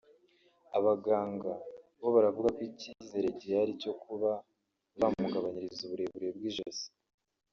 Abaganga 0.77 1.51
bo 1.99 2.09
baravuga 2.15 2.49
ko 2.55 2.61
icyizere 2.69 3.27
gihari 3.39 3.71
cyo 3.81 3.93
kuba 4.03 4.29
bamugabanyiriza 4.99 5.81
uburebure 5.85 6.27
bw’ijosi 6.37 6.87